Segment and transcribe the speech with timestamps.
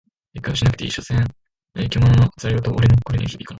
[0.35, 1.23] 撤回はしなくていい、所詮
[1.75, 3.47] 獣の戯言俺の心には響かない。